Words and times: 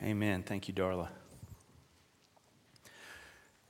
Amen. 0.00 0.44
Thank 0.44 0.68
you, 0.68 0.74
Darla. 0.74 1.08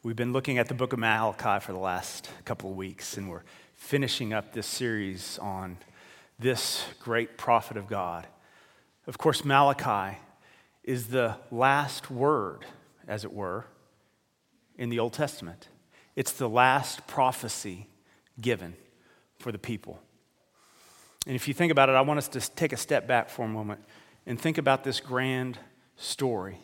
We've 0.02 0.14
been 0.14 0.34
looking 0.34 0.58
at 0.58 0.68
the 0.68 0.74
book 0.74 0.92
of 0.92 0.98
Malachi 0.98 1.64
for 1.64 1.72
the 1.72 1.78
last 1.78 2.28
couple 2.44 2.70
of 2.70 2.76
weeks, 2.76 3.16
and 3.16 3.30
we're 3.30 3.44
finishing 3.76 4.34
up 4.34 4.52
this 4.52 4.66
series 4.66 5.38
on 5.38 5.78
this 6.38 6.84
great 7.00 7.38
prophet 7.38 7.78
of 7.78 7.88
God. 7.88 8.26
Of 9.06 9.16
course, 9.16 9.42
Malachi 9.42 10.18
is 10.84 11.06
the 11.06 11.36
last 11.50 12.10
word, 12.10 12.66
as 13.06 13.24
it 13.24 13.32
were, 13.32 13.64
in 14.76 14.90
the 14.90 14.98
Old 14.98 15.14
Testament. 15.14 15.68
It's 16.14 16.32
the 16.32 16.48
last 16.48 17.06
prophecy 17.06 17.86
given 18.38 18.76
for 19.38 19.50
the 19.50 19.58
people. 19.58 19.98
And 21.26 21.34
if 21.34 21.48
you 21.48 21.54
think 21.54 21.72
about 21.72 21.88
it, 21.88 21.92
I 21.92 22.02
want 22.02 22.18
us 22.18 22.28
to 22.28 22.40
take 22.40 22.74
a 22.74 22.76
step 22.76 23.08
back 23.08 23.30
for 23.30 23.46
a 23.46 23.48
moment 23.48 23.80
and 24.26 24.38
think 24.38 24.58
about 24.58 24.84
this 24.84 25.00
grand 25.00 25.58
story. 25.98 26.58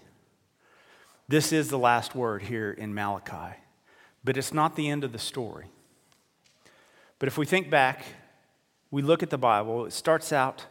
This 1.28 1.52
is 1.52 1.68
the 1.68 1.78
last 1.78 2.14
word 2.14 2.42
here 2.42 2.70
in 2.70 2.94
Malachi, 2.94 3.56
but 4.22 4.36
it's 4.36 4.54
not 4.54 4.76
the 4.76 4.88
end 4.88 5.04
of 5.04 5.12
the 5.12 5.18
story. 5.18 5.66
But 7.18 7.26
if 7.26 7.36
we 7.36 7.44
think 7.44 7.68
back, 7.68 8.04
we 8.90 9.02
look 9.02 9.22
at 9.22 9.30
the 9.30 9.38
Bible, 9.38 9.86
it 9.86 9.92
starts 9.92 10.32
out 10.32 10.66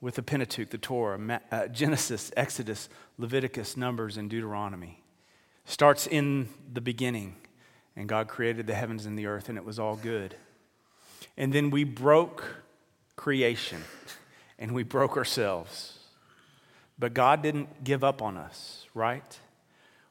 with 0.00 0.14
the 0.14 0.22
Pentateuch, 0.22 0.70
the 0.70 0.78
Torah, 0.78 1.40
uh, 1.50 1.68
Genesis, 1.68 2.30
Exodus, 2.36 2.88
Leviticus, 3.18 3.76
Numbers, 3.76 4.16
and 4.16 4.28
Deuteronomy. 4.28 5.02
Starts 5.64 6.06
in 6.06 6.48
the 6.72 6.80
beginning, 6.80 7.36
and 7.94 8.08
God 8.08 8.28
created 8.28 8.66
the 8.66 8.74
heavens 8.74 9.06
and 9.06 9.18
the 9.18 9.26
earth, 9.26 9.48
and 9.48 9.58
it 9.58 9.64
was 9.64 9.78
all 9.78 9.96
good. 9.96 10.34
And 11.36 11.52
then 11.52 11.70
we 11.70 11.84
broke 11.84 12.62
creation, 13.16 13.82
and 14.58 14.72
we 14.72 14.82
broke 14.82 15.16
ourselves. 15.16 15.97
But 16.98 17.14
God 17.14 17.42
didn't 17.42 17.84
give 17.84 18.02
up 18.02 18.20
on 18.20 18.36
us, 18.36 18.86
right? 18.92 19.38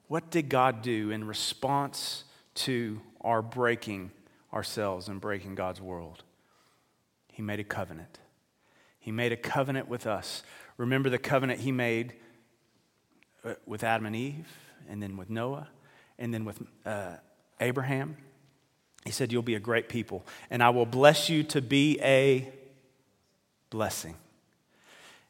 What 0.08 0.32
did 0.32 0.48
God 0.48 0.82
do 0.82 1.12
in 1.12 1.28
response 1.28 2.24
to 2.56 3.02
our 3.22 3.42
breaking 3.42 4.12
ourselves 4.54 5.10
and 5.10 5.20
breaking 5.20 5.56
God's 5.56 5.82
world? 5.82 6.24
He 7.28 7.42
made 7.42 7.60
a 7.60 7.64
covenant. 7.64 8.20
He 9.00 9.12
made 9.12 9.32
a 9.32 9.38
covenant 9.38 9.88
with 9.88 10.08
us. 10.08 10.44
Remember 10.78 11.10
the 11.10 11.18
covenant 11.18 11.60
He 11.60 11.72
made 11.72 12.14
uh, 13.44 13.56
with 13.66 13.84
Adam 13.84 14.06
and 14.06 14.16
Eve, 14.16 14.48
and 14.90 15.04
then 15.04 15.18
with 15.18 15.30
Noah, 15.30 15.68
and 16.18 16.34
then 16.34 16.46
with 16.46 16.62
uh, 16.86 17.16
Abraham? 17.60 18.18
He 19.04 19.12
said, 19.12 19.32
You'll 19.32 19.42
be 19.42 19.56
a 19.56 19.60
great 19.60 19.90
people, 19.90 20.26
and 20.50 20.64
I 20.64 20.70
will 20.70 20.86
bless 20.86 21.30
you 21.30 21.44
to 21.44 21.62
be 21.62 22.00
a 22.02 22.50
blessing. 23.70 24.16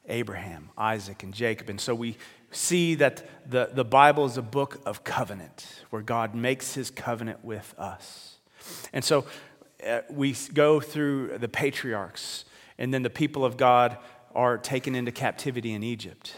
Abraham, 0.08 0.70
Isaac, 0.78 1.24
and 1.24 1.34
Jacob. 1.34 1.70
And 1.70 1.80
so 1.80 1.94
we 1.94 2.18
see 2.52 2.96
that 2.96 3.30
the, 3.50 3.70
the 3.74 3.84
Bible 3.84 4.26
is 4.26 4.38
a 4.38 4.42
book 4.42 4.82
of 4.86 5.04
covenant 5.04 5.84
where 5.90 6.02
God 6.02 6.34
makes 6.34 6.74
his 6.74 6.90
covenant 6.90 7.44
with 7.44 7.76
us. 7.78 8.38
And 8.94 9.04
so 9.04 9.26
uh, 9.86 10.02
we 10.10 10.36
go 10.54 10.80
through 10.80 11.38
the 11.38 11.48
patriarchs, 11.48 12.46
and 12.78 12.94
then 12.94 13.04
the 13.04 13.10
people 13.10 13.46
of 13.46 13.58
God 13.58 13.98
are 14.34 14.58
taken 14.58 14.96
into 14.96 15.12
captivity 15.12 15.74
in 15.74 15.84
Egypt. 15.84 16.36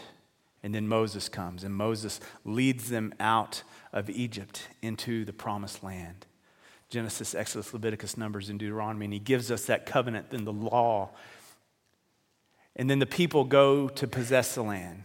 And 0.62 0.74
then 0.74 0.88
Moses 0.88 1.28
comes, 1.28 1.64
and 1.64 1.74
Moses 1.74 2.20
leads 2.44 2.90
them 2.90 3.14
out 3.18 3.62
of 3.92 4.10
Egypt 4.10 4.68
into 4.82 5.24
the 5.24 5.32
promised 5.32 5.82
land. 5.82 6.26
Genesis, 6.90 7.34
Exodus, 7.34 7.72
Leviticus, 7.72 8.16
Numbers, 8.16 8.48
and 8.48 8.58
Deuteronomy. 8.58 9.06
And 9.06 9.12
he 9.14 9.20
gives 9.20 9.50
us 9.50 9.66
that 9.66 9.86
covenant 9.86 10.26
and 10.32 10.46
the 10.46 10.52
law 10.52 11.10
and 12.76 12.88
then 12.88 12.98
the 12.98 13.06
people 13.06 13.44
go 13.44 13.88
to 13.88 14.06
possess 14.06 14.54
the 14.54 14.62
land. 14.62 15.04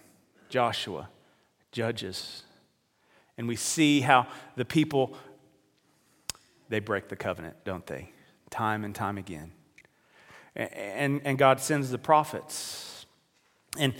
Joshua, 0.50 1.10
Judges. 1.72 2.44
And 3.38 3.48
we 3.48 3.56
see 3.56 4.02
how 4.02 4.28
the 4.56 4.64
people, 4.64 5.18
they 6.70 6.80
break 6.80 7.10
the 7.10 7.16
covenant, 7.16 7.58
don't 7.66 7.86
they? 7.86 8.12
Time 8.50 8.86
and 8.86 8.96
time 8.96 9.18
again. 9.18 9.52
And, 10.56 11.22
and 11.26 11.38
God 11.38 11.60
sends 11.60 11.92
the 11.92 11.98
prophets 11.98 13.06
and 13.78 13.94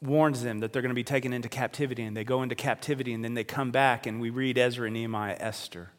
warns 0.00 0.42
them 0.42 0.60
that 0.60 0.72
they're 0.72 0.80
going 0.80 0.88
to 0.88 0.94
be 0.94 1.04
taken 1.04 1.34
into 1.34 1.50
captivity. 1.50 2.04
And 2.04 2.16
they 2.16 2.24
go 2.24 2.42
into 2.42 2.54
captivity 2.54 3.12
and 3.12 3.22
then 3.22 3.34
they 3.34 3.44
come 3.44 3.70
back, 3.70 4.06
and 4.06 4.18
we 4.20 4.30
read 4.30 4.56
Ezra, 4.56 4.90
Nehemiah, 4.90 5.36
Esther 5.38 5.90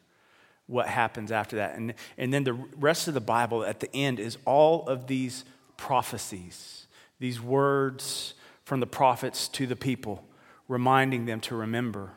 what 0.66 0.88
happens 0.88 1.30
after 1.30 1.56
that. 1.56 1.76
And, 1.76 1.94
and 2.18 2.32
then 2.32 2.44
the 2.44 2.54
rest 2.54 3.08
of 3.08 3.14
the 3.14 3.20
Bible 3.20 3.64
at 3.64 3.80
the 3.80 3.94
end 3.94 4.18
is 4.18 4.36
all 4.44 4.88
of 4.88 5.06
these 5.06 5.44
prophecies 5.76 6.85
these 7.18 7.40
words 7.40 8.34
from 8.64 8.80
the 8.80 8.86
prophets 8.86 9.48
to 9.48 9.66
the 9.66 9.76
people, 9.76 10.24
reminding 10.68 11.26
them 11.26 11.40
to 11.40 11.56
remember 11.56 12.12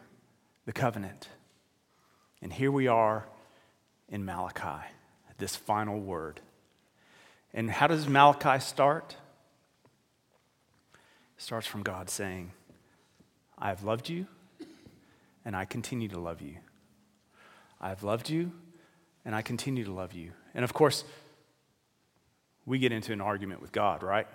the 0.66 0.74
covenant. 0.74 1.30
And 2.42 2.52
here 2.52 2.72
we 2.72 2.88
are 2.88 3.28
in 4.08 4.26
Malachi, 4.26 4.88
this 5.38 5.56
final 5.56 6.00
word. 6.00 6.42
And 7.54 7.70
how 7.70 7.88
does 7.88 8.08
Malachi 8.08 8.60
start? 8.60 9.16
It 11.38 11.42
starts 11.42 11.68
from 11.68 11.84
God 11.84 12.10
saying, 12.10 12.52
I 13.58 13.70
have 13.70 13.84
loved 13.84 14.10
you, 14.10 14.28
and 15.46 15.56
I 15.56 15.66
continue 15.66 16.08
to 16.10 16.20
love 16.20 16.42
you. 16.42 16.56
I 17.82 17.90
have 17.90 18.04
loved 18.04 18.30
you, 18.30 18.52
and 19.26 19.36
I 19.36 19.42
continue 19.42 19.84
to 19.84 19.92
love 19.92 20.14
you. 20.14 20.32
And 20.54 20.64
of 20.64 20.74
course, 20.74 21.04
we 22.66 22.80
get 22.80 22.92
into 22.92 23.14
an 23.14 23.22
argument 23.22 23.62
with 23.62 23.72
God, 23.72 24.04
right? 24.04 24.28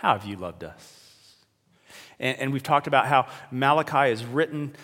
How 0.00 0.16
have 0.16 0.24
you 0.24 0.36
loved 0.36 0.64
us? 0.64 1.34
And, 2.18 2.38
and 2.38 2.52
we've 2.54 2.62
talked 2.62 2.86
about 2.86 3.06
how 3.06 3.26
Malachi 3.50 4.10
is 4.10 4.24
written 4.24 4.74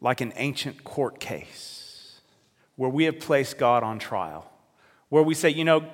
like 0.00 0.20
an 0.20 0.32
ancient 0.36 0.84
court 0.84 1.18
case 1.18 2.20
where 2.76 2.88
we 2.88 3.02
have 3.04 3.18
placed 3.18 3.58
God 3.58 3.82
on 3.82 3.98
trial, 3.98 4.48
where 5.08 5.24
we 5.24 5.34
say, 5.34 5.50
you 5.50 5.64
know, 5.64 5.84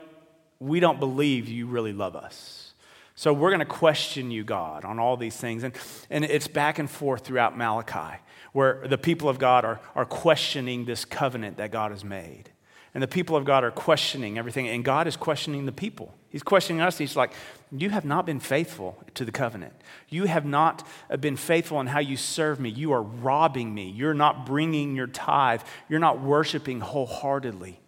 we 0.60 0.78
don't 0.78 1.00
believe 1.00 1.48
you 1.48 1.66
really 1.66 1.94
love 1.94 2.14
us. 2.14 2.74
So 3.14 3.32
we're 3.32 3.48
going 3.48 3.60
to 3.60 3.64
question 3.64 4.30
you, 4.30 4.44
God, 4.44 4.84
on 4.84 4.98
all 4.98 5.16
these 5.16 5.38
things. 5.38 5.64
And, 5.64 5.72
and 6.10 6.22
it's 6.26 6.46
back 6.46 6.78
and 6.78 6.90
forth 6.90 7.24
throughout 7.24 7.56
Malachi, 7.56 8.18
where 8.52 8.86
the 8.86 8.98
people 8.98 9.30
of 9.30 9.38
God 9.38 9.64
are, 9.64 9.80
are 9.94 10.04
questioning 10.04 10.84
this 10.84 11.06
covenant 11.06 11.56
that 11.56 11.70
God 11.70 11.92
has 11.92 12.04
made. 12.04 12.50
And 12.96 13.02
the 13.02 13.08
people 13.08 13.36
of 13.36 13.44
God 13.44 13.62
are 13.62 13.70
questioning 13.70 14.38
everything, 14.38 14.68
and 14.68 14.82
God 14.82 15.06
is 15.06 15.18
questioning 15.18 15.66
the 15.66 15.70
people. 15.70 16.14
He's 16.30 16.42
questioning 16.42 16.80
us. 16.80 16.96
He's 16.96 17.14
like, 17.14 17.34
You 17.70 17.90
have 17.90 18.06
not 18.06 18.24
been 18.24 18.40
faithful 18.40 18.96
to 19.16 19.26
the 19.26 19.32
covenant. 19.32 19.74
You 20.08 20.24
have 20.24 20.46
not 20.46 20.88
uh, 21.10 21.18
been 21.18 21.36
faithful 21.36 21.78
in 21.82 21.88
how 21.88 21.98
you 21.98 22.16
serve 22.16 22.58
me. 22.58 22.70
You 22.70 22.92
are 22.92 23.02
robbing 23.02 23.74
me. 23.74 23.90
You're 23.90 24.14
not 24.14 24.46
bringing 24.46 24.96
your 24.96 25.08
tithe. 25.08 25.60
You're 25.90 26.00
not 26.00 26.22
worshiping 26.22 26.80
wholeheartedly. 26.80 27.78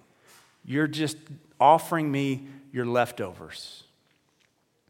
You're 0.62 0.86
just 0.86 1.16
offering 1.58 2.12
me 2.12 2.46
your 2.70 2.84
leftovers. 2.84 3.84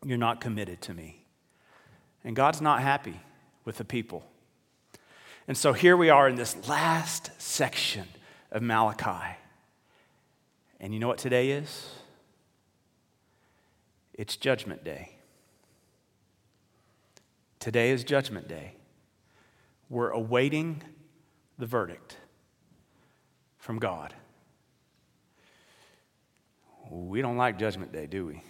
You're 0.05 0.19
not 0.19 0.41
committed 0.41 0.81
to 0.83 0.95
me. 0.95 1.23
And 2.25 2.35
God's 2.35 2.61
not 2.61 2.83
happy 2.83 3.21
with 3.65 3.77
the 3.77 3.85
people. 3.85 4.25
And 5.47 5.57
so 5.57 5.73
here 5.73 5.97
we 5.97 6.11
are 6.11 6.29
in 6.29 6.35
this 6.35 6.67
last 6.67 7.31
section 7.41 8.09
of 8.51 8.63
Malachi. 8.63 9.37
And 10.81 10.95
you 10.95 11.01
know 11.01 11.09
what 11.09 11.19
today 11.19 11.51
is? 11.51 11.91
It's 14.15 14.37
Judgment 14.37 14.85
Day. 14.85 15.11
Today 17.59 17.91
is 17.91 18.05
Judgment 18.05 18.49
Day. 18.49 18.75
We're 19.89 20.11
awaiting 20.11 20.83
the 21.59 21.67
verdict 21.67 22.17
from 23.59 23.79
God. 23.79 24.15
We 26.91 27.21
don't 27.21 27.37
like 27.37 27.59
Judgment 27.59 27.93
Day, 27.93 28.07
do 28.07 28.27
we? 28.27 28.43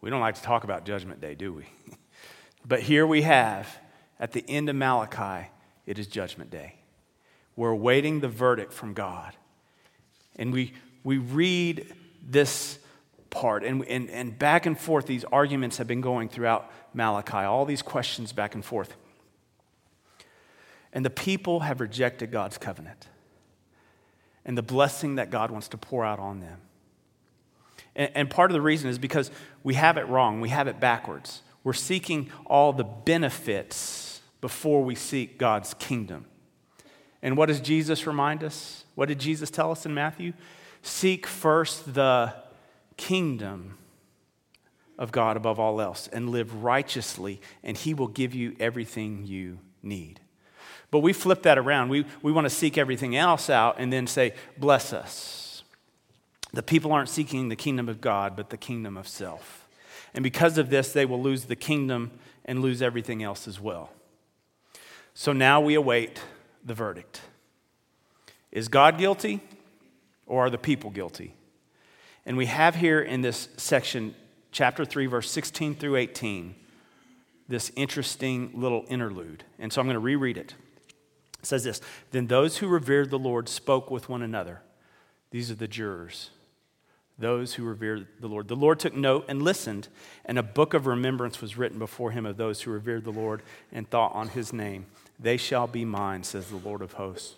We 0.00 0.10
don't 0.10 0.20
like 0.20 0.36
to 0.36 0.42
talk 0.42 0.64
about 0.64 0.84
Judgment 0.84 1.20
Day, 1.20 1.34
do 1.34 1.52
we? 1.52 1.64
but 2.66 2.80
here 2.80 3.06
we 3.06 3.22
have, 3.22 3.78
at 4.20 4.32
the 4.32 4.44
end 4.48 4.68
of 4.68 4.76
Malachi, 4.76 5.50
it 5.84 5.98
is 5.98 6.06
Judgment 6.06 6.50
Day. 6.50 6.76
We're 7.56 7.70
awaiting 7.70 8.20
the 8.20 8.28
verdict 8.28 8.72
from 8.72 8.94
God. 8.94 9.36
And 10.36 10.52
we 10.52 10.72
we 11.04 11.18
read 11.18 11.92
this 12.22 12.78
part, 13.30 13.64
and, 13.64 13.84
and, 13.86 14.10
and 14.10 14.38
back 14.38 14.66
and 14.66 14.78
forth, 14.78 15.06
these 15.06 15.24
arguments 15.24 15.78
have 15.78 15.86
been 15.86 16.00
going 16.00 16.28
throughout 16.28 16.70
Malachi, 16.94 17.38
all 17.38 17.64
these 17.64 17.82
questions 17.82 18.32
back 18.32 18.54
and 18.54 18.64
forth. 18.64 18.94
And 20.92 21.04
the 21.04 21.10
people 21.10 21.60
have 21.60 21.80
rejected 21.80 22.30
God's 22.30 22.58
covenant 22.58 23.06
and 24.44 24.56
the 24.56 24.62
blessing 24.62 25.16
that 25.16 25.30
God 25.30 25.50
wants 25.50 25.68
to 25.68 25.76
pour 25.76 26.04
out 26.04 26.18
on 26.18 26.40
them. 26.40 26.58
And, 27.94 28.10
and 28.14 28.30
part 28.30 28.50
of 28.50 28.54
the 28.54 28.62
reason 28.62 28.88
is 28.88 28.98
because 28.98 29.30
we 29.62 29.74
have 29.74 29.98
it 29.98 30.08
wrong, 30.08 30.40
we 30.40 30.48
have 30.48 30.66
it 30.66 30.80
backwards. 30.80 31.42
We're 31.64 31.74
seeking 31.74 32.30
all 32.46 32.72
the 32.72 32.84
benefits 32.84 34.22
before 34.40 34.82
we 34.82 34.94
seek 34.94 35.38
God's 35.38 35.74
kingdom. 35.74 36.24
And 37.20 37.36
what 37.36 37.46
does 37.46 37.60
Jesus 37.60 38.06
remind 38.06 38.42
us? 38.42 38.84
What 38.94 39.08
did 39.08 39.18
Jesus 39.18 39.50
tell 39.50 39.70
us 39.70 39.84
in 39.84 39.92
Matthew? 39.92 40.32
Seek 40.82 41.26
first 41.26 41.94
the 41.94 42.34
kingdom, 42.96 43.78
of 44.98 45.12
God 45.12 45.36
above 45.36 45.60
all 45.60 45.80
else 45.80 46.08
and 46.12 46.28
live 46.28 46.62
righteously, 46.62 47.40
and 47.62 47.76
He 47.76 47.94
will 47.94 48.08
give 48.08 48.34
you 48.34 48.56
everything 48.58 49.24
you 49.24 49.60
need. 49.82 50.20
But 50.90 51.00
we 51.00 51.12
flip 51.12 51.42
that 51.42 51.56
around. 51.56 51.88
We, 51.88 52.04
we 52.22 52.32
want 52.32 52.46
to 52.46 52.50
seek 52.50 52.76
everything 52.76 53.14
else 53.14 53.48
out 53.48 53.76
and 53.78 53.92
then 53.92 54.06
say, 54.06 54.34
Bless 54.56 54.92
us. 54.92 55.62
The 56.52 56.62
people 56.62 56.92
aren't 56.92 57.10
seeking 57.10 57.48
the 57.48 57.56
kingdom 57.56 57.88
of 57.88 58.00
God, 58.00 58.34
but 58.34 58.50
the 58.50 58.56
kingdom 58.56 58.96
of 58.96 59.06
self. 59.06 59.68
And 60.14 60.22
because 60.22 60.58
of 60.58 60.70
this, 60.70 60.92
they 60.92 61.04
will 61.04 61.22
lose 61.22 61.44
the 61.44 61.56
kingdom 61.56 62.10
and 62.44 62.62
lose 62.62 62.80
everything 62.80 63.22
else 63.22 63.46
as 63.46 63.60
well. 63.60 63.90
So 65.12 65.32
now 65.32 65.60
we 65.60 65.74
await 65.74 66.22
the 66.64 66.72
verdict. 66.72 67.20
Is 68.50 68.68
God 68.68 68.96
guilty 68.96 69.42
or 70.28 70.46
are 70.46 70.50
the 70.50 70.58
people 70.58 70.90
guilty? 70.90 71.34
And 72.24 72.36
we 72.36 72.46
have 72.46 72.76
here 72.76 73.00
in 73.00 73.22
this 73.22 73.48
section, 73.56 74.14
chapter 74.52 74.84
3, 74.84 75.06
verse 75.06 75.30
16 75.30 75.74
through 75.74 75.96
18, 75.96 76.54
this 77.48 77.72
interesting 77.74 78.50
little 78.54 78.84
interlude. 78.88 79.44
And 79.58 79.72
so 79.72 79.80
I'm 79.80 79.86
going 79.86 79.94
to 79.94 80.00
reread 80.00 80.36
it. 80.36 80.54
It 81.40 81.46
says 81.46 81.64
this 81.64 81.80
Then 82.10 82.26
those 82.26 82.58
who 82.58 82.68
revered 82.68 83.10
the 83.10 83.18
Lord 83.18 83.48
spoke 83.48 83.90
with 83.90 84.08
one 84.08 84.22
another. 84.22 84.60
These 85.30 85.50
are 85.50 85.54
the 85.54 85.68
jurors, 85.68 86.30
those 87.18 87.54
who 87.54 87.64
revered 87.64 88.06
the 88.20 88.28
Lord. 88.28 88.48
The 88.48 88.56
Lord 88.56 88.78
took 88.78 88.94
note 88.94 89.24
and 89.28 89.42
listened, 89.42 89.88
and 90.24 90.38
a 90.38 90.42
book 90.42 90.74
of 90.74 90.86
remembrance 90.86 91.40
was 91.40 91.56
written 91.56 91.78
before 91.78 92.10
him 92.12 92.24
of 92.26 92.36
those 92.36 92.62
who 92.62 92.70
revered 92.70 93.04
the 93.04 93.10
Lord 93.10 93.42
and 93.72 93.88
thought 93.88 94.14
on 94.14 94.28
his 94.28 94.52
name. 94.52 94.86
They 95.18 95.36
shall 95.36 95.66
be 95.66 95.84
mine, 95.84 96.22
says 96.22 96.48
the 96.48 96.56
Lord 96.56 96.80
of 96.80 96.94
hosts. 96.94 97.34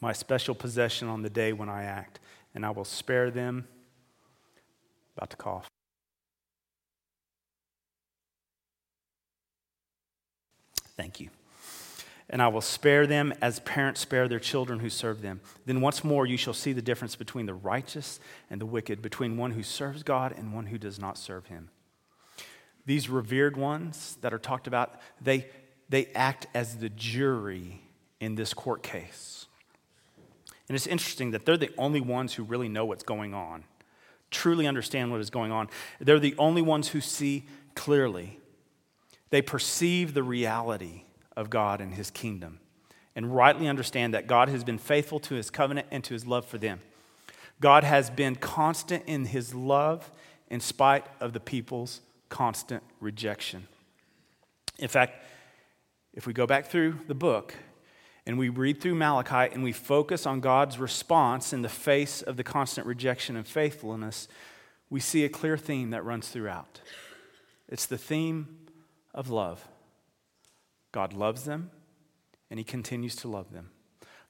My 0.00 0.12
special 0.12 0.54
possession 0.54 1.08
on 1.08 1.22
the 1.22 1.30
day 1.30 1.52
when 1.52 1.68
I 1.68 1.84
act, 1.84 2.20
and 2.54 2.64
I 2.64 2.70
will 2.70 2.84
spare 2.84 3.30
them. 3.30 3.66
About 5.16 5.30
to 5.30 5.36
cough. 5.36 5.68
Thank 10.96 11.20
you 11.20 11.30
and 12.30 12.40
I 12.40 12.48
will 12.48 12.60
spare 12.60 13.06
them 13.06 13.34
as 13.42 13.58
parents 13.60 14.00
spare 14.00 14.28
their 14.28 14.38
children 14.38 14.78
who 14.78 14.88
serve 14.88 15.20
them. 15.20 15.40
Then 15.66 15.80
once 15.80 16.04
more 16.04 16.24
you 16.24 16.36
shall 16.36 16.54
see 16.54 16.72
the 16.72 16.80
difference 16.80 17.16
between 17.16 17.46
the 17.46 17.54
righteous 17.54 18.20
and 18.48 18.60
the 18.60 18.66
wicked, 18.66 19.02
between 19.02 19.36
one 19.36 19.50
who 19.50 19.64
serves 19.64 20.04
God 20.04 20.32
and 20.36 20.54
one 20.54 20.66
who 20.66 20.78
does 20.78 20.98
not 20.98 21.18
serve 21.18 21.46
him. 21.46 21.70
These 22.86 23.08
revered 23.08 23.56
ones 23.56 24.16
that 24.22 24.32
are 24.32 24.38
talked 24.38 24.68
about, 24.68 25.00
they, 25.20 25.48
they 25.88 26.06
act 26.14 26.46
as 26.54 26.76
the 26.76 26.88
jury 26.88 27.82
in 28.20 28.36
this 28.36 28.54
court 28.54 28.82
case. 28.82 29.39
And 30.70 30.76
it's 30.76 30.86
interesting 30.86 31.32
that 31.32 31.44
they're 31.44 31.56
the 31.56 31.72
only 31.76 32.00
ones 32.00 32.34
who 32.34 32.44
really 32.44 32.68
know 32.68 32.84
what's 32.84 33.02
going 33.02 33.34
on, 33.34 33.64
truly 34.30 34.68
understand 34.68 35.10
what 35.10 35.20
is 35.20 35.28
going 35.28 35.50
on. 35.50 35.68
They're 35.98 36.20
the 36.20 36.36
only 36.38 36.62
ones 36.62 36.90
who 36.90 37.00
see 37.00 37.44
clearly. 37.74 38.38
They 39.30 39.42
perceive 39.42 40.14
the 40.14 40.22
reality 40.22 41.02
of 41.36 41.50
God 41.50 41.80
and 41.80 41.94
his 41.94 42.12
kingdom 42.12 42.60
and 43.16 43.34
rightly 43.34 43.66
understand 43.66 44.14
that 44.14 44.28
God 44.28 44.48
has 44.48 44.62
been 44.62 44.78
faithful 44.78 45.18
to 45.18 45.34
his 45.34 45.50
covenant 45.50 45.88
and 45.90 46.04
to 46.04 46.14
his 46.14 46.24
love 46.24 46.44
for 46.46 46.56
them. 46.56 46.78
God 47.60 47.82
has 47.82 48.08
been 48.08 48.36
constant 48.36 49.02
in 49.08 49.24
his 49.24 49.52
love 49.52 50.08
in 50.50 50.60
spite 50.60 51.04
of 51.18 51.32
the 51.32 51.40
people's 51.40 52.00
constant 52.28 52.84
rejection. 53.00 53.66
In 54.78 54.86
fact, 54.86 55.20
if 56.14 56.28
we 56.28 56.32
go 56.32 56.46
back 56.46 56.66
through 56.66 57.00
the 57.08 57.14
book 57.16 57.56
and 58.26 58.38
we 58.38 58.48
read 58.48 58.80
through 58.80 58.94
Malachi 58.94 59.52
and 59.52 59.62
we 59.62 59.72
focus 59.72 60.26
on 60.26 60.40
God's 60.40 60.78
response 60.78 61.52
in 61.52 61.62
the 61.62 61.68
face 61.68 62.22
of 62.22 62.36
the 62.36 62.44
constant 62.44 62.86
rejection 62.86 63.36
and 63.36 63.46
faithfulness, 63.46 64.28
we 64.88 65.00
see 65.00 65.24
a 65.24 65.28
clear 65.28 65.56
theme 65.56 65.90
that 65.90 66.04
runs 66.04 66.28
throughout. 66.28 66.80
It's 67.68 67.86
the 67.86 67.98
theme 67.98 68.58
of 69.14 69.30
love. 69.30 69.66
God 70.92 71.12
loves 71.12 71.44
them, 71.44 71.70
and 72.50 72.58
He 72.58 72.64
continues 72.64 73.14
to 73.16 73.28
love 73.28 73.52
them. 73.52 73.70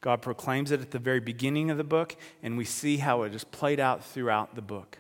God 0.03 0.23
proclaims 0.23 0.71
it 0.71 0.81
at 0.81 0.91
the 0.91 0.99
very 0.99 1.21
beginning 1.21 1.71
of 1.71 1.77
the 1.77 1.85
book, 1.85 2.17
and 2.43 2.57
we 2.57 2.65
see 2.65 2.99
how 2.99 3.23
it 3.23 3.35
is 3.35 3.45
played 3.45 3.81
out 3.81 4.05
throughout 4.05 4.55
the 4.55 4.63
book. 4.63 4.99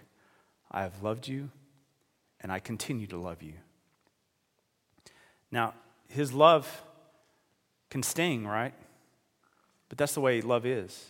I 0.70 0.82
have 0.82 1.02
loved 1.02 1.28
you, 1.28 1.50
and 2.40 2.50
I 2.50 2.58
continue 2.58 3.06
to 3.08 3.18
love 3.18 3.42
you. 3.42 3.54
Now, 5.50 5.74
His 6.08 6.32
love 6.32 6.82
can 7.90 8.02
sting, 8.02 8.46
right? 8.46 8.72
But 9.88 9.98
that's 9.98 10.14
the 10.14 10.20
way 10.20 10.40
love 10.40 10.64
is. 10.64 11.04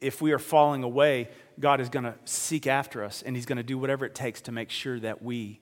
If 0.00 0.20
we 0.20 0.32
are 0.32 0.38
falling 0.38 0.82
away, 0.82 1.30
God 1.58 1.80
is 1.80 1.88
going 1.88 2.04
to 2.04 2.14
seek 2.24 2.66
after 2.66 3.02
us, 3.02 3.22
and 3.22 3.34
He's 3.34 3.46
going 3.46 3.56
to 3.56 3.62
do 3.62 3.78
whatever 3.78 4.04
it 4.04 4.14
takes 4.14 4.40
to 4.42 4.52
make 4.52 4.70
sure 4.70 5.00
that 5.00 5.22
we 5.22 5.60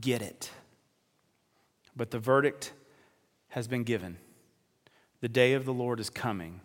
get 0.00 0.22
it. 0.22 0.50
But 1.96 2.10
the 2.10 2.18
verdict 2.18 2.72
has 3.48 3.66
been 3.68 3.84
given. 3.84 4.18
The 5.20 5.28
day 5.28 5.54
of 5.54 5.64
the 5.64 5.72
Lord 5.72 6.00
is 6.00 6.08
coming. 6.08 6.60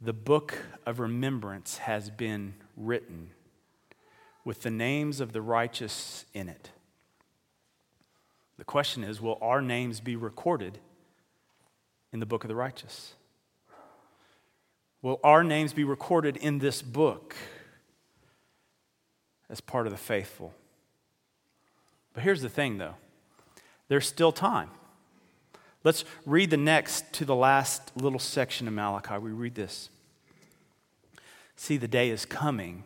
The 0.00 0.12
book 0.12 0.58
of 0.84 0.98
remembrance 1.00 1.78
has 1.78 2.10
been 2.10 2.54
written 2.76 3.30
with 4.44 4.62
the 4.62 4.70
names 4.70 5.20
of 5.20 5.32
the 5.32 5.42
righteous 5.42 6.24
in 6.32 6.48
it. 6.48 6.70
The 8.58 8.64
question 8.64 9.04
is 9.04 9.20
will 9.20 9.38
our 9.42 9.60
names 9.60 10.00
be 10.00 10.16
recorded 10.16 10.78
in 12.12 12.20
the 12.20 12.26
book 12.26 12.44
of 12.44 12.48
the 12.48 12.54
righteous? 12.54 13.14
Will 15.02 15.20
our 15.22 15.44
names 15.44 15.72
be 15.72 15.84
recorded 15.84 16.36
in 16.36 16.58
this 16.58 16.82
book 16.82 17.36
as 19.48 19.60
part 19.60 19.86
of 19.86 19.92
the 19.92 19.98
faithful? 19.98 20.52
But 22.12 22.22
here's 22.22 22.42
the 22.42 22.48
thing, 22.48 22.78
though 22.78 22.94
there's 23.88 24.06
still 24.06 24.32
time. 24.32 24.70
Let's 25.84 26.04
read 26.24 26.50
the 26.50 26.56
next 26.56 27.12
to 27.12 27.24
the 27.24 27.36
last 27.36 27.92
little 27.96 28.18
section 28.18 28.66
of 28.66 28.74
Malachi. 28.74 29.18
We 29.18 29.30
read 29.30 29.54
this 29.54 29.90
See, 31.56 31.76
the 31.76 31.88
day 31.88 32.10
is 32.10 32.26
coming, 32.26 32.84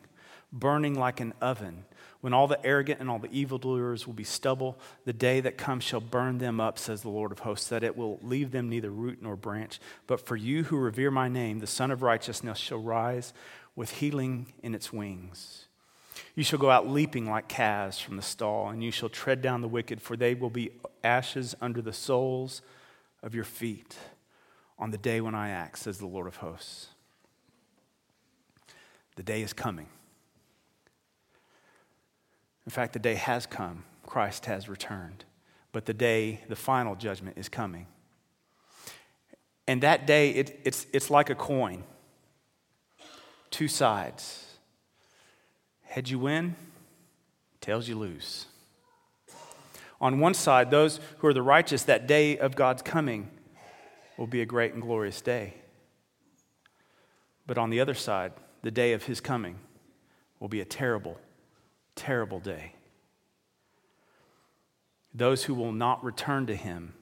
burning 0.52 0.98
like 0.98 1.20
an 1.20 1.34
oven, 1.40 1.84
when 2.20 2.34
all 2.34 2.46
the 2.46 2.64
arrogant 2.64 3.00
and 3.00 3.08
all 3.08 3.18
the 3.18 3.32
evildoers 3.32 4.06
will 4.06 4.14
be 4.14 4.24
stubble. 4.24 4.78
The 5.04 5.12
day 5.12 5.40
that 5.40 5.56
comes 5.56 5.84
shall 5.84 6.00
burn 6.00 6.38
them 6.38 6.60
up, 6.60 6.78
says 6.78 7.02
the 7.02 7.08
Lord 7.08 7.32
of 7.32 7.40
hosts, 7.40 7.68
that 7.68 7.82
it 7.82 7.96
will 7.96 8.18
leave 8.22 8.50
them 8.50 8.68
neither 8.68 8.90
root 8.90 9.18
nor 9.22 9.36
branch. 9.36 9.80
But 10.06 10.24
for 10.26 10.36
you 10.36 10.64
who 10.64 10.76
revere 10.76 11.10
my 11.10 11.28
name, 11.28 11.60
the 11.60 11.66
Son 11.66 11.90
of 11.90 12.02
Righteousness 12.02 12.58
shall 12.58 12.78
rise 12.78 13.32
with 13.74 13.90
healing 13.92 14.52
in 14.62 14.74
its 14.74 14.92
wings. 14.92 15.66
You 16.34 16.44
shall 16.44 16.58
go 16.58 16.70
out 16.70 16.88
leaping 16.88 17.28
like 17.28 17.48
calves 17.48 17.98
from 17.98 18.16
the 18.16 18.22
stall, 18.22 18.68
and 18.68 18.84
you 18.84 18.90
shall 18.90 19.08
tread 19.08 19.40
down 19.40 19.62
the 19.62 19.68
wicked, 19.68 20.02
for 20.02 20.16
they 20.16 20.34
will 20.34 20.50
be 20.50 20.70
ashes 21.02 21.54
under 21.60 21.80
the 21.80 21.92
soles 21.92 22.62
of 23.22 23.34
your 23.34 23.44
feet 23.44 23.96
on 24.78 24.90
the 24.90 24.98
day 24.98 25.20
when 25.20 25.34
I 25.34 25.50
act, 25.50 25.78
says 25.78 25.98
the 25.98 26.06
Lord 26.06 26.26
of 26.26 26.36
hosts. 26.36 26.88
The 29.16 29.22
day 29.22 29.42
is 29.42 29.52
coming. 29.52 29.88
In 32.66 32.70
fact, 32.70 32.92
the 32.92 32.98
day 32.98 33.14
has 33.14 33.46
come. 33.46 33.84
Christ 34.06 34.46
has 34.46 34.68
returned. 34.68 35.24
But 35.72 35.86
the 35.86 35.94
day, 35.94 36.40
the 36.48 36.56
final 36.56 36.94
judgment, 36.94 37.38
is 37.38 37.48
coming. 37.48 37.86
And 39.66 39.82
that 39.82 40.06
day, 40.06 40.30
it, 40.30 40.60
it's, 40.64 40.86
it's 40.92 41.10
like 41.10 41.30
a 41.30 41.34
coin 41.34 41.84
two 43.50 43.68
sides. 43.68 44.46
Head 45.82 46.08
you 46.08 46.18
win, 46.18 46.54
tails 47.60 47.88
you 47.88 47.98
lose. 47.98 48.46
On 50.00 50.18
one 50.18 50.34
side, 50.34 50.70
those 50.70 50.98
who 51.18 51.26
are 51.26 51.34
the 51.34 51.42
righteous, 51.42 51.82
that 51.82 52.06
day 52.06 52.38
of 52.38 52.56
God's 52.56 52.80
coming 52.80 53.28
will 54.16 54.26
be 54.26 54.40
a 54.40 54.46
great 54.46 54.72
and 54.72 54.80
glorious 54.80 55.20
day. 55.20 55.54
But 57.46 57.58
on 57.58 57.70
the 57.70 57.80
other 57.80 57.94
side, 57.94 58.32
the 58.62 58.70
day 58.70 58.92
of 58.92 59.04
his 59.04 59.20
coming 59.20 59.58
will 60.38 60.48
be 60.48 60.60
a 60.60 60.64
terrible, 60.64 61.18
terrible 62.00 62.40
day. 62.40 62.72
Those 65.12 65.44
who 65.44 65.54
will 65.54 65.72
not 65.72 66.02
return 66.02 66.46
to 66.46 66.56
him, 66.56 66.94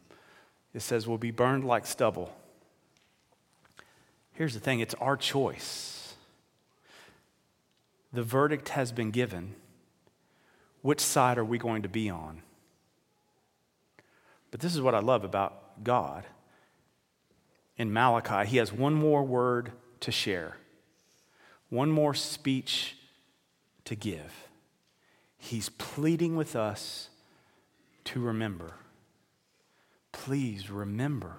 it 0.75 0.81
says, 0.81 1.07
will 1.07 1.19
be 1.19 1.31
burned 1.31 1.65
like 1.65 1.87
stubble. 1.87 2.35
Here's 4.33 4.55
the 4.55 4.61
thing 4.61 4.81
it's 4.81 4.95
our 4.95 5.17
choice 5.17 6.15
the 8.13 8.23
verdict 8.23 8.71
has 8.71 8.91
been 8.91 9.11
given. 9.11 9.55
Which 10.83 11.01
side 11.01 11.39
are 11.39 11.45
we 11.45 11.59
going 11.59 11.83
to 11.83 11.89
be 11.89 12.09
on? 12.09 12.43
But 14.51 14.61
this 14.61 14.75
is 14.75 14.81
what 14.81 14.95
I 14.95 15.01
love 15.01 15.25
about 15.25 15.85
God. 15.85 16.25
In 17.77 17.93
Malachi, 17.93 18.49
he 18.49 18.57
has 18.57 18.73
one 18.73 18.95
more 18.95 19.23
word 19.23 19.73
to 20.01 20.11
share, 20.11 20.57
one 21.69 21.91
more 21.91 22.15
speech 22.15 22.97
to 23.85 23.95
give. 23.95 24.48
He's 25.39 25.69
pleading 25.71 26.37
with 26.37 26.55
us 26.57 27.09
to 28.05 28.21
remember. 28.21 28.75
Please 30.13 30.71
remember. 30.71 31.37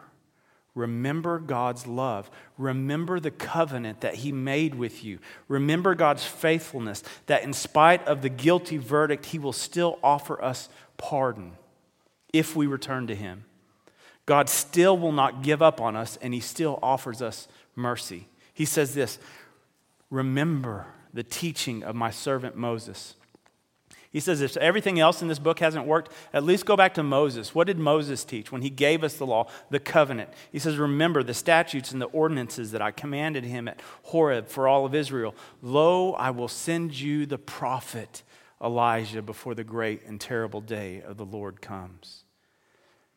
Remember 0.74 1.39
God's 1.39 1.86
love. 1.86 2.32
Remember 2.58 3.20
the 3.20 3.32
covenant 3.32 4.01
that 4.01 4.15
He 4.15 4.32
made 4.32 4.75
with 4.75 5.03
you. 5.03 5.20
Remember 5.48 5.94
God's 5.94 6.25
faithfulness, 6.25 7.03
that 7.25 7.44
in 7.44 7.53
spite 7.53 8.08
of 8.08 8.22
the 8.22 8.29
guilty 8.29 8.77
verdict, 8.77 9.27
He 9.27 9.39
will 9.39 9.53
still 9.53 10.00
offer 10.01 10.41
us 10.41 10.70
pardon 10.98 11.53
if 12.32 12.56
we 12.56 12.68
return 12.68 13.08
to 13.08 13.15
Him. 13.15 13.44
God 14.25 14.48
still 14.48 14.98
will 14.98 15.12
not 15.12 15.41
give 15.41 15.62
up 15.62 15.82
on 15.82 15.96
us, 15.96 16.18
and 16.22 16.34
He 16.34 16.39
still 16.39 16.79
offers 16.82 17.22
us 17.22 17.48
mercy. 17.75 18.27
He 18.53 18.65
says 18.65 18.94
this 18.94 19.20
Remember 20.10 20.86
the 21.13 21.24
teaching 21.24 21.84
of 21.84 21.96
my 21.96 22.12
servant 22.12 22.56
Moses 22.56 23.15
he 24.12 24.20
says, 24.20 24.42
if 24.42 24.58
everything 24.58 25.00
else 25.00 25.22
in 25.22 25.28
this 25.28 25.38
book 25.38 25.60
hasn't 25.60 25.86
worked, 25.86 26.12
at 26.34 26.44
least 26.44 26.66
go 26.66 26.75
back 26.75 26.96
to 26.96 27.04
Moses. 27.04 27.54
What 27.54 27.68
did 27.68 27.78
Moses 27.78 28.24
teach 28.24 28.51
when 28.51 28.63
he 28.63 28.72
gave 28.72 29.04
us 29.04 29.18
the 29.18 29.25
law, 29.25 29.48
the 29.70 29.80
covenant? 29.80 30.32
He 30.51 30.58
says, 30.58 30.78
Remember 30.78 31.22
the 31.22 31.36
statutes 31.36 31.92
and 31.92 32.01
the 32.01 32.08
ordinances 32.08 32.72
that 32.72 32.82
I 32.82 32.89
commanded 32.89 33.44
him 33.44 33.68
at 33.68 33.82
Horeb 34.04 34.48
for 34.48 34.68
all 34.68 34.84
of 34.84 34.96
Israel. 34.96 35.36
Lo, 35.62 36.13
I 36.13 36.32
will 36.32 36.48
send 36.48 37.00
you 37.00 37.28
the 37.28 37.38
prophet 37.38 38.24
Elijah 38.62 39.22
before 39.22 39.54
the 39.54 39.63
great 39.63 40.04
and 40.06 40.20
terrible 40.20 40.62
day 40.62 41.04
of 41.04 41.18
the 41.18 41.25
Lord 41.25 41.62
comes. 41.62 42.24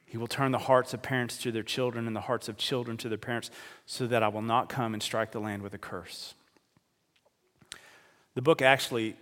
He 0.04 0.18
will 0.18 0.26
turn 0.26 0.52
the 0.52 0.58
hearts 0.58 0.92
of 0.92 1.00
parents 1.00 1.38
to 1.38 1.50
their 1.50 1.62
children 1.62 2.06
and 2.06 2.14
the 2.14 2.20
hearts 2.20 2.50
of 2.50 2.58
children 2.58 2.98
to 2.98 3.08
their 3.08 3.16
parents, 3.16 3.50
so 3.86 4.06
that 4.08 4.22
I 4.22 4.28
will 4.28 4.42
not 4.42 4.68
come 4.68 4.92
and 4.92 5.02
strike 5.02 5.32
the 5.32 5.40
land 5.40 5.62
with 5.62 5.72
a 5.72 5.78
curse. 5.78 6.34
The 8.34 8.42
book 8.42 8.60
actually 8.60 9.16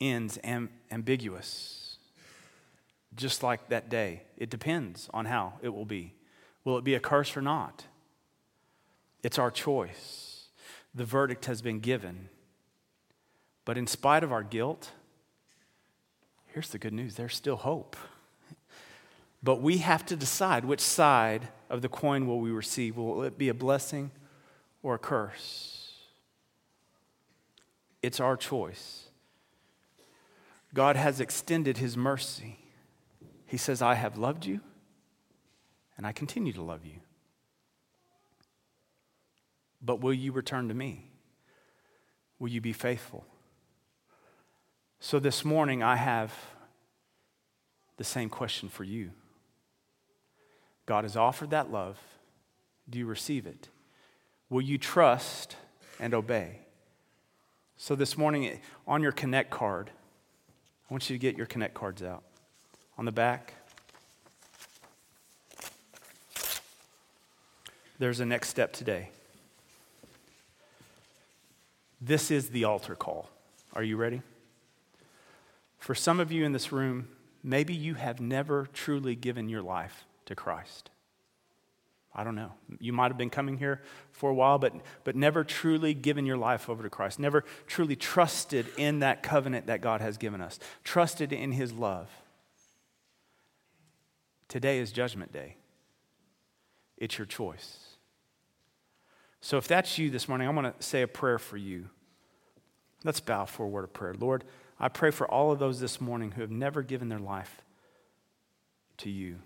ends 0.00 0.38
am- 0.44 0.70
ambiguous, 0.90 1.98
just 3.16 3.42
like 3.42 3.68
that 3.68 3.88
day. 3.88 4.22
It 4.36 4.50
depends 4.50 5.08
on 5.12 5.26
how 5.26 5.54
it 5.62 5.70
will 5.70 5.84
be. 5.84 6.14
Will 6.64 6.78
it 6.78 6.84
be 6.84 6.94
a 6.94 7.00
curse 7.00 7.36
or 7.36 7.42
not? 7.42 7.84
It's 9.22 9.38
our 9.38 9.50
choice. 9.50 10.46
The 10.94 11.04
verdict 11.04 11.46
has 11.46 11.62
been 11.62 11.80
given. 11.80 12.28
But 13.64 13.76
in 13.76 13.86
spite 13.86 14.24
of 14.24 14.32
our 14.32 14.42
guilt, 14.42 14.90
here's 16.46 16.70
the 16.70 16.78
good 16.78 16.92
news 16.92 17.16
there's 17.16 17.36
still 17.36 17.56
hope. 17.56 17.96
But 19.42 19.62
we 19.62 19.78
have 19.78 20.04
to 20.06 20.16
decide 20.16 20.64
which 20.64 20.80
side 20.80 21.48
of 21.70 21.82
the 21.82 21.88
coin 21.88 22.26
will 22.26 22.40
we 22.40 22.50
receive. 22.50 22.96
Will 22.96 23.22
it 23.22 23.38
be 23.38 23.48
a 23.48 23.54
blessing 23.54 24.10
or 24.82 24.94
a 24.94 24.98
curse? 24.98 25.92
It's 28.02 28.20
our 28.20 28.36
choice. 28.36 29.07
God 30.74 30.96
has 30.96 31.20
extended 31.20 31.78
his 31.78 31.96
mercy. 31.96 32.58
He 33.46 33.56
says, 33.56 33.80
I 33.80 33.94
have 33.94 34.18
loved 34.18 34.44
you 34.44 34.60
and 35.96 36.06
I 36.06 36.12
continue 36.12 36.52
to 36.52 36.62
love 36.62 36.84
you. 36.84 37.00
But 39.80 40.00
will 40.00 40.14
you 40.14 40.32
return 40.32 40.68
to 40.68 40.74
me? 40.74 41.10
Will 42.38 42.48
you 42.48 42.60
be 42.60 42.72
faithful? 42.72 43.24
So 45.00 45.18
this 45.18 45.44
morning, 45.44 45.82
I 45.82 45.96
have 45.96 46.32
the 47.96 48.04
same 48.04 48.28
question 48.28 48.68
for 48.68 48.84
you. 48.84 49.10
God 50.86 51.04
has 51.04 51.16
offered 51.16 51.50
that 51.50 51.70
love. 51.70 51.98
Do 52.88 52.98
you 52.98 53.06
receive 53.06 53.46
it? 53.46 53.68
Will 54.50 54.62
you 54.62 54.78
trust 54.78 55.56
and 56.00 56.14
obey? 56.14 56.60
So 57.76 57.94
this 57.94 58.16
morning, 58.16 58.60
on 58.86 59.02
your 59.02 59.12
Connect 59.12 59.50
card, 59.50 59.90
I 60.88 60.94
want 60.94 61.10
you 61.10 61.16
to 61.16 61.20
get 61.20 61.36
your 61.36 61.46
Connect 61.46 61.74
cards 61.74 62.02
out. 62.02 62.22
On 62.96 63.04
the 63.04 63.12
back, 63.12 63.54
there's 67.98 68.20
a 68.20 68.26
next 68.26 68.48
step 68.48 68.72
today. 68.72 69.10
This 72.00 72.30
is 72.30 72.50
the 72.50 72.64
altar 72.64 72.94
call. 72.94 73.28
Are 73.74 73.82
you 73.82 73.96
ready? 73.96 74.22
For 75.78 75.94
some 75.94 76.20
of 76.20 76.32
you 76.32 76.44
in 76.44 76.52
this 76.52 76.72
room, 76.72 77.08
maybe 77.42 77.74
you 77.74 77.94
have 77.94 78.20
never 78.20 78.68
truly 78.72 79.14
given 79.14 79.48
your 79.48 79.62
life 79.62 80.04
to 80.26 80.34
Christ. 80.34 80.90
I 82.14 82.24
don't 82.24 82.34
know. 82.34 82.52
You 82.80 82.92
might 82.92 83.10
have 83.10 83.18
been 83.18 83.30
coming 83.30 83.58
here 83.58 83.82
for 84.10 84.30
a 84.30 84.34
while, 84.34 84.58
but, 84.58 84.74
but 85.04 85.14
never 85.14 85.44
truly 85.44 85.94
given 85.94 86.26
your 86.26 86.36
life 86.36 86.68
over 86.68 86.82
to 86.82 86.90
Christ, 86.90 87.18
never 87.18 87.44
truly 87.66 87.96
trusted 87.96 88.66
in 88.76 89.00
that 89.00 89.22
covenant 89.22 89.66
that 89.66 89.80
God 89.80 90.00
has 90.00 90.16
given 90.16 90.40
us, 90.40 90.58
trusted 90.84 91.32
in 91.32 91.52
His 91.52 91.72
love. 91.72 92.08
Today 94.48 94.78
is 94.78 94.90
Judgment 94.90 95.32
Day. 95.32 95.56
It's 96.96 97.18
your 97.18 97.26
choice. 97.26 97.78
So 99.40 99.56
if 99.56 99.68
that's 99.68 99.98
you 99.98 100.10
this 100.10 100.28
morning, 100.28 100.48
I 100.48 100.50
want 100.50 100.78
to 100.78 100.84
say 100.84 101.02
a 101.02 101.08
prayer 101.08 101.38
for 101.38 101.56
you. 101.56 101.88
Let's 103.04 103.20
bow 103.20 103.44
for 103.44 103.64
a 103.64 103.68
word 103.68 103.84
of 103.84 103.92
prayer. 103.92 104.14
Lord, 104.18 104.44
I 104.80 104.88
pray 104.88 105.10
for 105.10 105.30
all 105.30 105.52
of 105.52 105.58
those 105.58 105.78
this 105.78 106.00
morning 106.00 106.32
who 106.32 106.40
have 106.40 106.50
never 106.50 106.82
given 106.82 107.08
their 107.08 107.20
life 107.20 107.62
to 108.98 109.10
you. 109.10 109.36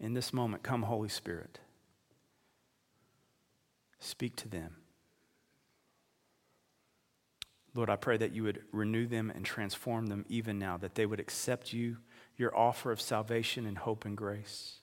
In 0.00 0.14
this 0.14 0.32
moment, 0.32 0.62
come, 0.62 0.82
Holy 0.82 1.08
Spirit. 1.08 1.58
Speak 3.98 4.36
to 4.36 4.48
them. 4.48 4.76
Lord, 7.74 7.90
I 7.90 7.96
pray 7.96 8.16
that 8.16 8.32
you 8.32 8.44
would 8.44 8.62
renew 8.72 9.06
them 9.06 9.30
and 9.34 9.44
transform 9.44 10.06
them 10.06 10.24
even 10.28 10.58
now, 10.58 10.76
that 10.78 10.94
they 10.94 11.06
would 11.06 11.20
accept 11.20 11.72
you, 11.72 11.98
your 12.36 12.56
offer 12.56 12.90
of 12.90 13.00
salvation 13.00 13.66
and 13.66 13.78
hope 13.78 14.04
and 14.04 14.16
grace, 14.16 14.78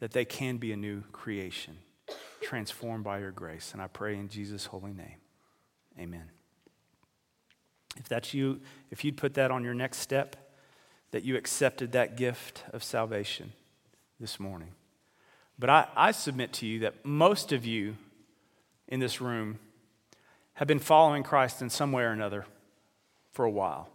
that 0.00 0.12
they 0.12 0.24
can 0.24 0.56
be 0.56 0.72
a 0.72 0.76
new 0.76 1.02
creation, 1.12 1.78
transformed 2.40 3.04
by 3.04 3.18
your 3.18 3.30
grace. 3.30 3.72
And 3.72 3.82
I 3.82 3.88
pray 3.88 4.16
in 4.16 4.28
Jesus' 4.28 4.66
holy 4.66 4.92
name. 4.92 5.16
Amen. 5.98 6.30
If 7.96 8.08
that's 8.08 8.32
you, 8.32 8.60
if 8.90 9.04
you'd 9.04 9.16
put 9.16 9.34
that 9.34 9.50
on 9.50 9.64
your 9.64 9.74
next 9.74 9.98
step, 9.98 10.36
that 11.10 11.24
you 11.24 11.36
accepted 11.36 11.92
that 11.92 12.16
gift 12.16 12.64
of 12.72 12.84
salvation 12.84 13.52
this 14.20 14.40
morning. 14.40 14.72
But 15.58 15.70
I, 15.70 15.88
I 15.96 16.10
submit 16.12 16.52
to 16.54 16.66
you 16.66 16.80
that 16.80 17.04
most 17.04 17.52
of 17.52 17.66
you 17.66 17.96
in 18.86 19.00
this 19.00 19.20
room 19.20 19.58
have 20.54 20.68
been 20.68 20.78
following 20.78 21.22
Christ 21.22 21.62
in 21.62 21.70
some 21.70 21.92
way 21.92 22.02
or 22.02 22.10
another 22.10 22.46
for 23.32 23.44
a 23.44 23.50
while. 23.50 23.88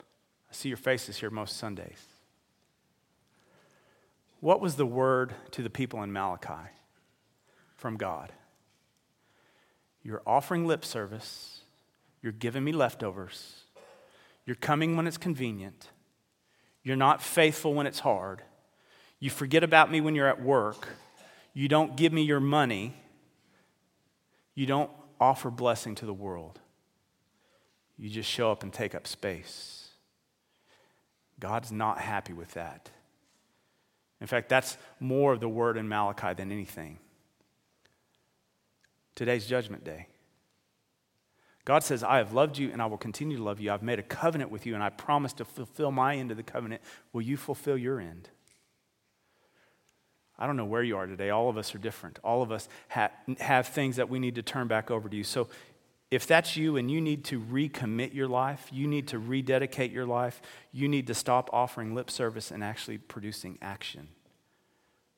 I 0.00 0.52
see 0.52 0.68
your 0.68 0.78
faces 0.78 1.18
here 1.18 1.30
most 1.30 1.56
Sundays. 1.56 2.06
What 4.40 4.60
was 4.60 4.76
the 4.76 4.86
word 4.86 5.34
to 5.50 5.62
the 5.62 5.70
people 5.70 6.02
in 6.02 6.12
Malachi 6.12 6.70
from 7.76 7.96
God? 7.96 8.32
You're 10.02 10.22
offering 10.26 10.66
lip 10.66 10.84
service, 10.84 11.60
you're 12.22 12.32
giving 12.32 12.64
me 12.64 12.72
leftovers, 12.72 13.64
you're 14.46 14.56
coming 14.56 14.96
when 14.96 15.06
it's 15.06 15.18
convenient, 15.18 15.88
you're 16.82 16.96
not 16.96 17.22
faithful 17.22 17.74
when 17.74 17.86
it's 17.86 18.00
hard, 18.00 18.42
you 19.20 19.30
forget 19.30 19.62
about 19.62 19.90
me 19.90 20.00
when 20.00 20.14
you're 20.14 20.28
at 20.28 20.42
work. 20.42 20.88
You 21.52 21.68
don't 21.68 21.96
give 21.96 22.12
me 22.12 22.22
your 22.22 22.40
money. 22.40 22.94
You 24.54 24.66
don't 24.66 24.90
offer 25.20 25.50
blessing 25.50 25.94
to 25.96 26.06
the 26.06 26.14
world. 26.14 26.58
You 27.98 28.08
just 28.08 28.30
show 28.30 28.50
up 28.50 28.62
and 28.62 28.72
take 28.72 28.94
up 28.94 29.06
space. 29.06 29.90
God's 31.38 31.70
not 31.70 31.98
happy 31.98 32.32
with 32.32 32.52
that. 32.52 32.90
In 34.20 34.26
fact, 34.26 34.48
that's 34.48 34.76
more 34.98 35.32
of 35.32 35.40
the 35.40 35.48
word 35.48 35.76
in 35.76 35.88
Malachi 35.88 36.34
than 36.34 36.50
anything. 36.50 36.98
Today's 39.14 39.46
judgment 39.46 39.84
day. 39.84 40.06
God 41.66 41.82
says, 41.82 42.02
I 42.02 42.18
have 42.18 42.32
loved 42.32 42.56
you 42.56 42.70
and 42.72 42.80
I 42.80 42.86
will 42.86 42.98
continue 42.98 43.36
to 43.36 43.42
love 43.42 43.60
you. 43.60 43.70
I've 43.70 43.82
made 43.82 43.98
a 43.98 44.02
covenant 44.02 44.50
with 44.50 44.64
you 44.64 44.74
and 44.74 44.82
I 44.82 44.88
promise 44.88 45.32
to 45.34 45.44
fulfill 45.44 45.90
my 45.90 46.16
end 46.16 46.30
of 46.30 46.36
the 46.36 46.42
covenant. 46.42 46.80
Will 47.12 47.22
you 47.22 47.36
fulfill 47.36 47.76
your 47.76 48.00
end? 48.00 48.30
I 50.40 50.46
don't 50.46 50.56
know 50.56 50.64
where 50.64 50.82
you 50.82 50.96
are 50.96 51.06
today. 51.06 51.28
All 51.28 51.50
of 51.50 51.58
us 51.58 51.74
are 51.74 51.78
different. 51.78 52.18
All 52.24 52.42
of 52.42 52.50
us 52.50 52.68
ha- 52.88 53.10
have 53.40 53.68
things 53.68 53.96
that 53.96 54.08
we 54.08 54.18
need 54.18 54.36
to 54.36 54.42
turn 54.42 54.68
back 54.68 54.90
over 54.90 55.08
to 55.08 55.16
you. 55.16 55.22
So 55.22 55.48
if 56.10 56.26
that's 56.26 56.56
you 56.56 56.78
and 56.78 56.90
you 56.90 57.00
need 57.00 57.24
to 57.26 57.40
recommit 57.40 58.14
your 58.14 58.26
life, 58.26 58.68
you 58.72 58.88
need 58.88 59.08
to 59.08 59.18
rededicate 59.18 59.92
your 59.92 60.06
life, 60.06 60.40
you 60.72 60.88
need 60.88 61.06
to 61.08 61.14
stop 61.14 61.50
offering 61.52 61.94
lip 61.94 62.10
service 62.10 62.50
and 62.50 62.64
actually 62.64 62.98
producing 62.98 63.58
action. 63.60 64.08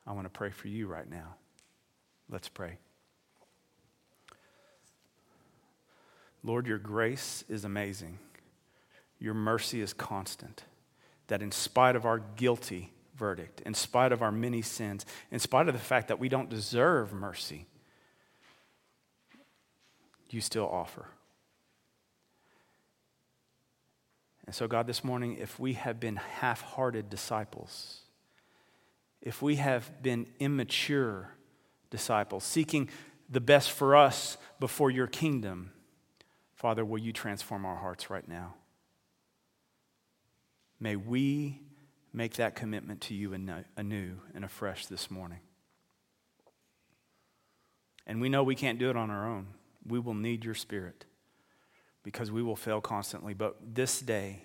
I 0.07 0.13
want 0.13 0.27
to 0.27 0.31
pray 0.31 0.51
for 0.51 0.67
you 0.67 0.89
right 0.89 1.09
now. 1.09 1.37
Let's 2.29 2.49
pray. 2.49 2.79
Lord, 6.43 6.67
your 6.67 6.79
grace 6.79 7.45
is 7.49 7.65
amazing. 7.65 8.19
Your 9.21 9.35
mercy 9.35 9.81
is 9.81 9.93
constant. 9.95 10.65
That 11.29 11.41
in 11.41 11.53
spite 11.53 11.95
of 11.95 12.05
our 12.05 12.19
guilty, 12.19 12.93
verdict, 13.23 13.61
in 13.61 13.73
spite 13.73 14.11
of 14.11 14.21
our 14.21 14.33
many 14.33 14.63
sins, 14.63 15.07
in 15.31 15.39
spite 15.39 15.69
of 15.69 15.75
the 15.75 15.81
fact 15.81 16.09
that 16.09 16.19
we 16.19 16.29
don't 16.29 16.51
deserve 16.51 17.13
mercy, 17.13 17.67
you 20.29 20.41
still 20.41 20.69
offer. 20.69 21.07
And 24.45 24.53
so, 24.53 24.67
God, 24.67 24.89
this 24.89 25.05
morning, 25.05 25.37
if 25.39 25.61
we 25.61 25.75
have 25.75 26.01
been 26.01 26.17
half 26.17 26.63
hearted 26.63 27.09
disciples, 27.09 28.01
if 29.21 29.41
we 29.41 29.55
have 29.55 30.03
been 30.03 30.27
immature 30.41 31.31
disciples, 31.91 32.43
seeking 32.43 32.89
the 33.31 33.41
best 33.41 33.71
for 33.71 33.95
us 33.95 34.37
before 34.59 34.91
your 34.91 35.07
kingdom, 35.07 35.71
Father, 36.57 36.85
will 36.85 36.99
you 36.99 37.13
transform 37.13 37.65
our 37.65 37.77
hearts 37.77 38.11
right 38.11 38.27
now? 38.27 38.55
May 40.81 40.97
we 40.97 41.61
make 42.13 42.35
that 42.35 42.55
commitment 42.55 43.01
to 43.03 43.15
you 43.15 43.33
anew 43.33 44.15
and 44.35 44.45
afresh 44.45 44.87
this 44.87 45.11
morning. 45.11 45.41
And 48.07 48.21
we 48.21 48.29
know 48.29 48.43
we 48.43 48.55
can't 48.55 48.79
do 48.79 48.91
it 48.91 48.97
on 48.97 49.11
our 49.11 49.27
own. 49.27 49.47
We 49.87 49.99
will 49.99 50.15
need 50.15 50.45
your 50.45 50.55
spirit 50.55 51.05
because 52.03 52.31
we 52.31 52.43
will 52.43 52.57
fail 52.57 52.81
constantly. 52.81 53.33
But 53.35 53.57
this 53.75 54.01
day, 54.01 54.43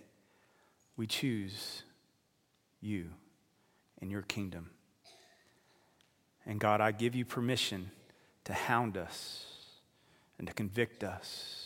we 0.95 1.07
choose 1.07 1.83
you 2.81 3.09
and 3.99 4.11
your 4.11 4.21
kingdom. 4.21 4.69
And 6.45 6.59
God, 6.59 6.81
I 6.81 6.91
give 6.91 7.15
you 7.15 7.25
permission 7.25 7.91
to 8.45 8.53
hound 8.53 8.95
us 8.95 9.45
and 10.37 10.47
to 10.47 10.53
convict 10.53 11.03
us. 11.03 11.65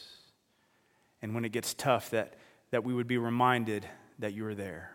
And 1.22 1.36
when 1.36 1.46
it 1.46 1.52
gets 1.52 1.74
tough, 1.74 2.10
that, 2.12 2.34
that 2.72 2.84
we 2.84 2.94
would 2.94 3.08
be 3.08 3.18
reminded 3.18 3.86
that 4.18 4.34
you 4.34 4.46
are 4.48 4.56
there. 4.56 4.92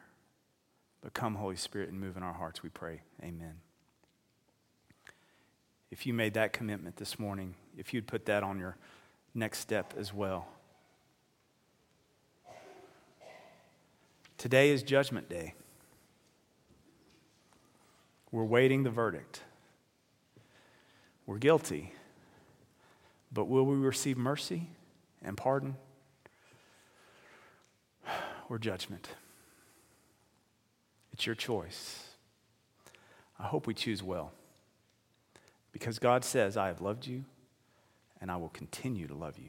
But 1.06 1.14
come, 1.14 1.36
Holy 1.36 1.54
Spirit, 1.54 1.90
and 1.90 2.00
move 2.00 2.16
in 2.16 2.24
our 2.24 2.32
hearts, 2.32 2.64
we 2.64 2.68
pray. 2.68 3.02
Amen. 3.22 3.60
If 5.92 6.04
you 6.04 6.12
made 6.12 6.34
that 6.34 6.52
commitment 6.52 6.96
this 6.96 7.16
morning, 7.16 7.54
if 7.78 7.94
you'd 7.94 8.08
put 8.08 8.26
that 8.26 8.42
on 8.42 8.58
your 8.58 8.76
next 9.32 9.60
step 9.60 9.94
as 9.96 10.12
well. 10.12 10.48
Today 14.36 14.70
is 14.70 14.82
Judgment 14.82 15.28
Day. 15.28 15.54
We're 18.32 18.42
waiting 18.42 18.82
the 18.82 18.90
verdict. 18.90 19.42
We're 21.24 21.38
guilty. 21.38 21.92
But 23.32 23.44
will 23.44 23.64
we 23.64 23.76
receive 23.76 24.16
mercy 24.16 24.70
and 25.22 25.36
pardon 25.36 25.76
or 28.48 28.58
judgment? 28.58 29.10
It's 31.16 31.24
your 31.24 31.34
choice. 31.34 32.08
I 33.38 33.44
hope 33.44 33.66
we 33.66 33.72
choose 33.72 34.02
well. 34.02 34.32
Because 35.72 35.98
God 35.98 36.26
says, 36.26 36.58
I 36.58 36.66
have 36.66 36.82
loved 36.82 37.06
you 37.06 37.24
and 38.20 38.30
I 38.30 38.36
will 38.36 38.50
continue 38.50 39.06
to 39.06 39.14
love 39.14 39.38
you. 39.38 39.48